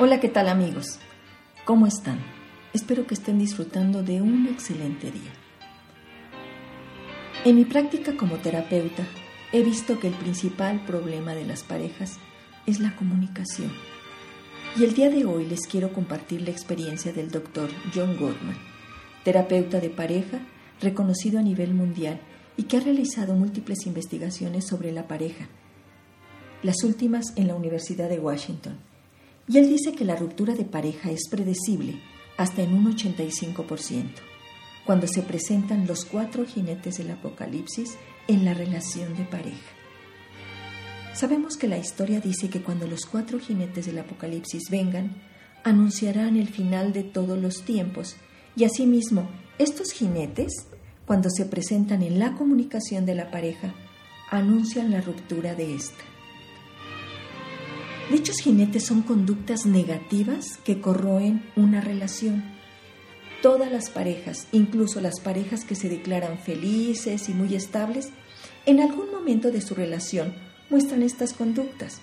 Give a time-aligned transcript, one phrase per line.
[0.00, 1.00] Hola, ¿qué tal amigos?
[1.64, 2.20] ¿Cómo están?
[2.72, 5.32] Espero que estén disfrutando de un excelente día.
[7.44, 9.04] En mi práctica como terapeuta,
[9.50, 12.20] he visto que el principal problema de las parejas
[12.64, 13.72] es la comunicación.
[14.78, 18.56] Y el día de hoy les quiero compartir la experiencia del doctor John Gottman,
[19.24, 20.38] terapeuta de pareja
[20.80, 22.20] reconocido a nivel mundial
[22.56, 25.48] y que ha realizado múltiples investigaciones sobre la pareja,
[26.62, 28.87] las últimas en la Universidad de Washington.
[29.48, 32.00] Y él dice que la ruptura de pareja es predecible
[32.36, 34.04] hasta en un 85%,
[34.84, 37.96] cuando se presentan los cuatro jinetes del apocalipsis
[38.28, 39.78] en la relación de pareja.
[41.18, 45.20] Sabemos que la historia dice que cuando los cuatro jinetes del Apocalipsis vengan,
[45.64, 48.14] anunciarán el final de todos los tiempos
[48.54, 50.68] y asimismo estos jinetes,
[51.06, 53.74] cuando se presentan en la comunicación de la pareja,
[54.30, 56.04] anuncian la ruptura de esta.
[58.10, 62.42] Dichos jinetes son conductas negativas que corroen una relación.
[63.42, 68.08] Todas las parejas, incluso las parejas que se declaran felices y muy estables,
[68.64, 70.34] en algún momento de su relación
[70.70, 72.00] muestran estas conductas.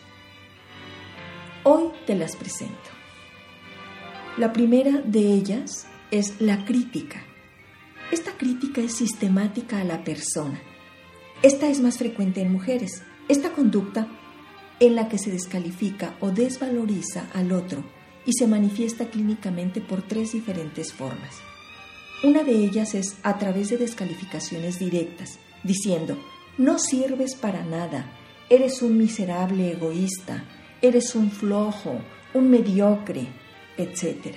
[1.64, 2.76] Hoy te las presento.
[4.38, 7.24] La primera de ellas es la crítica.
[8.12, 10.62] Esta crítica es sistemática a la persona.
[11.42, 13.02] Esta es más frecuente en mujeres.
[13.28, 14.08] Esta conducta
[14.80, 17.84] en la que se descalifica o desvaloriza al otro
[18.26, 21.36] y se manifiesta clínicamente por tres diferentes formas.
[22.24, 26.18] Una de ellas es a través de descalificaciones directas, diciendo,
[26.58, 28.12] no sirves para nada,
[28.48, 30.44] Eres un miserable egoísta,
[30.80, 31.96] eres un flojo,
[32.36, 33.28] un mediocre,
[33.76, 34.36] etc.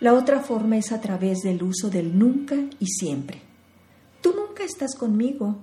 [0.00, 3.40] La otra forma es a través del uso del nunca y siempre.
[4.20, 5.56] Tú nunca estás conmigo,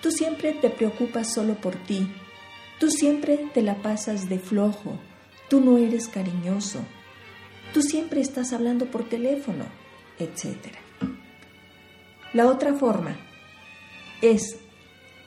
[0.00, 2.06] tú siempre te preocupas solo por ti,
[2.78, 4.98] tú siempre te la pasas de flojo,
[5.48, 6.80] tú no eres cariñoso,
[7.72, 9.64] tú siempre estás hablando por teléfono,
[10.18, 10.56] etc.
[12.32, 13.16] La otra forma
[14.20, 14.56] es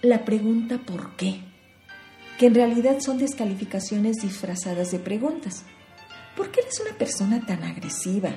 [0.01, 1.41] la pregunta ¿por qué?
[2.39, 5.65] que en realidad son descalificaciones disfrazadas de preguntas.
[6.37, 8.29] ¿Por qué eres una persona tan agresiva?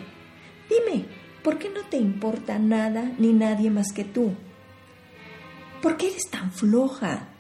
[0.68, 1.04] Dime,
[1.44, 4.32] ¿por qué no te importa nada ni nadie más que tú?
[5.80, 7.31] ¿Por qué eres tan floja?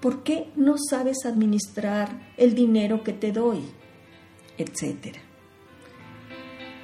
[0.00, 3.60] ¿Por qué no sabes administrar el dinero que te doy?
[4.58, 5.20] Etcétera.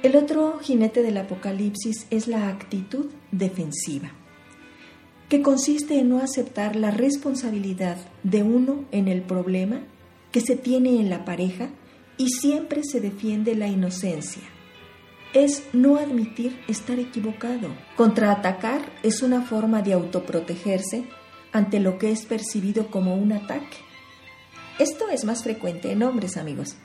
[0.01, 4.11] El otro jinete del apocalipsis es la actitud defensiva
[5.33, 9.81] que consiste en no aceptar la responsabilidad de uno en el problema
[10.31, 11.69] que se tiene en la pareja
[12.17, 14.43] y siempre se defiende la inocencia.
[15.33, 17.69] Es no admitir estar equivocado.
[17.97, 21.05] Contraatacar es una forma de autoprotegerse
[21.53, 23.77] ante lo que es percibido como un ataque.
[24.79, 26.75] Esto es más frecuente en hombres, amigos.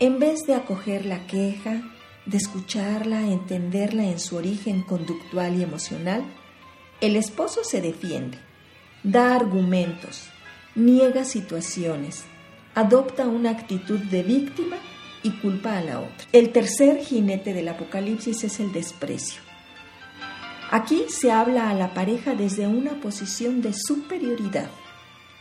[0.00, 1.82] En vez de acoger la queja,
[2.26, 6.24] de escucharla, entenderla en su origen conductual y emocional,
[7.00, 8.38] el esposo se defiende,
[9.04, 10.24] da argumentos,
[10.74, 12.24] niega situaciones,
[12.74, 14.76] adopta una actitud de víctima
[15.22, 16.26] y culpa a la otra.
[16.32, 19.51] El tercer jinete del Apocalipsis es el desprecio.
[20.72, 24.70] Aquí se habla a la pareja desde una posición de superioridad.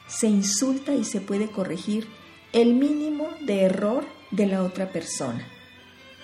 [0.05, 2.05] Se insulta y se puede corregir
[2.51, 5.47] el mínimo de error de la otra persona.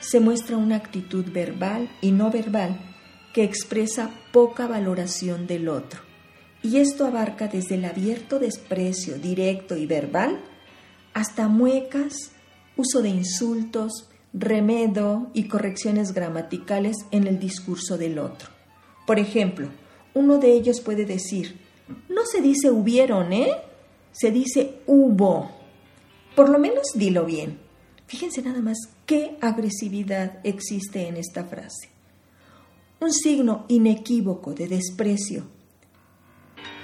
[0.02, 2.82] Se muestra una actitud verbal y no verbal
[3.34, 6.02] que expresa poca valoración del otro.
[6.62, 10.38] Y esto abarca desde el abierto desprecio directo y verbal
[11.14, 12.34] hasta muecas,
[12.76, 18.57] uso de insultos, remedo y correcciones gramaticales en el discurso del otro.
[19.08, 19.70] Por ejemplo,
[20.14, 21.58] uno de ellos puede decir,
[22.10, 23.56] no se dice hubieron, ¿eh?
[24.12, 25.50] Se dice hubo.
[26.36, 27.58] Por lo menos dilo bien.
[28.06, 31.98] Fíjense nada más qué agresividad existe en esta frase
[33.00, 35.44] un signo inequívoco de desprecio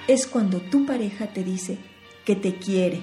[0.07, 1.77] es cuando tu pareja te dice
[2.25, 3.01] que te quiere.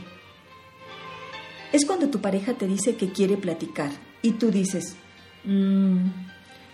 [1.73, 3.91] Es cuando tu pareja te dice que quiere platicar
[4.23, 4.97] y tú dices,
[5.45, 6.07] mmm,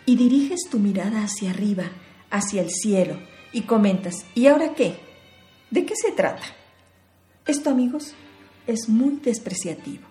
[0.05, 1.91] y diriges tu mirada hacia arriba,
[2.37, 3.19] hacia el cielo,
[3.53, 4.97] y comentas, ¿y ahora qué?
[5.71, 6.43] ¿De qué se trata?
[7.47, 8.15] Esto, amigos,
[8.67, 10.05] es muy despreciativo.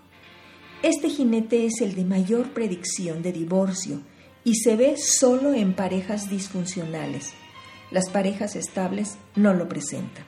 [0.81, 4.01] Este jinete es el de mayor predicción de divorcio,
[4.43, 7.33] y se ve solo en parejas disfuncionales.
[7.91, 10.25] Las parejas estables no lo presentan.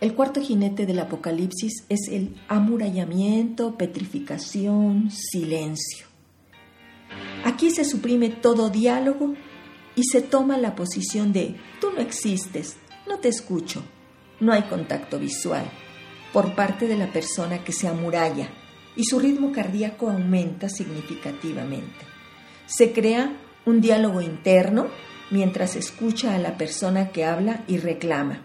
[0.00, 6.09] El cuarto jinete del Apocalipsis es el amurallamiento, petrificación, silencio.
[7.60, 9.34] Aquí se suprime todo diálogo
[9.94, 12.76] y se toma la posición de tú no existes,
[13.06, 13.82] no te escucho,
[14.40, 15.70] no hay contacto visual.
[16.32, 18.48] por parte de la persona que se amuralla
[18.96, 22.06] y su ritmo cardíaco aumenta significativamente.
[22.64, 23.36] Se crea
[23.66, 24.86] un diálogo interno
[25.30, 28.40] mientras escucha a la persona que habla y reclama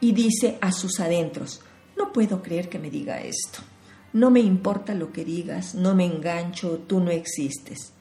[0.00, 1.60] y dice a sus adentros,
[1.96, 3.60] no puedo creer que me diga esto,
[4.12, 7.92] no me importa lo que digas, no me engancho, tú no existes.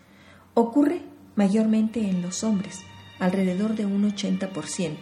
[0.53, 1.01] Ocurre
[1.35, 2.81] mayormente en los hombres,
[3.19, 4.97] alrededor de un 80%,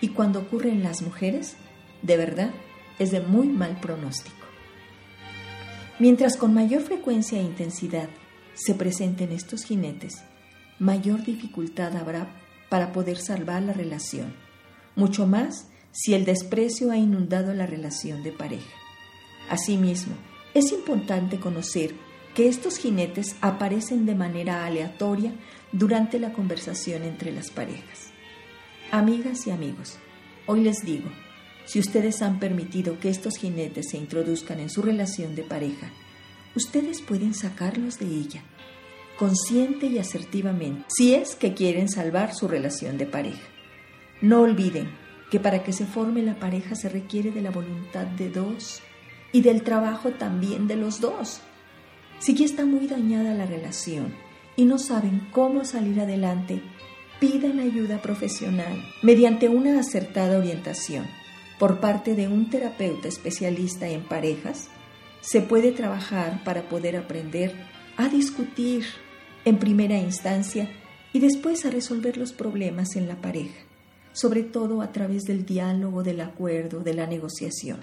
[0.00, 1.56] y cuando ocurre en las mujeres,
[2.02, 2.50] de verdad,
[2.98, 4.46] es de muy mal pronóstico.
[5.98, 8.08] Mientras con mayor frecuencia e intensidad
[8.54, 10.22] se presenten estos jinetes,
[10.78, 12.28] mayor dificultad habrá
[12.68, 14.34] para poder salvar la relación,
[14.96, 18.70] mucho más si el desprecio ha inundado la relación de pareja.
[19.48, 20.14] Asimismo,
[20.54, 21.94] es importante conocer
[22.34, 25.32] que estos jinetes aparecen de manera aleatoria
[25.72, 28.10] durante la conversación entre las parejas.
[28.90, 29.98] Amigas y amigos,
[30.46, 31.10] hoy les digo,
[31.64, 35.90] si ustedes han permitido que estos jinetes se introduzcan en su relación de pareja,
[36.54, 38.42] ustedes pueden sacarlos de ella,
[39.18, 43.48] consciente y asertivamente, si es que quieren salvar su relación de pareja.
[44.20, 44.90] No olviden
[45.30, 48.80] que para que se forme la pareja se requiere de la voluntad de dos
[49.32, 51.40] y del trabajo también de los dos.
[52.22, 54.14] Si ya está muy dañada la relación
[54.54, 56.62] y no saben cómo salir adelante,
[57.18, 61.04] pidan ayuda profesional mediante una acertada orientación
[61.58, 64.68] por parte de un terapeuta especialista en parejas,
[65.20, 67.56] se puede trabajar para poder aprender
[67.96, 68.84] a discutir
[69.44, 70.70] en primera instancia
[71.12, 73.64] y después a resolver los problemas en la pareja,
[74.12, 77.80] sobre todo a través del diálogo, del acuerdo, de la negociación.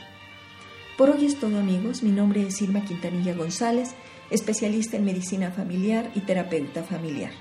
[0.99, 3.95] Por hoy es todo amigos, mi nombre es Irma Quintanilla González,
[4.31, 7.31] especialista en medicina familiar y terapeuta familiar.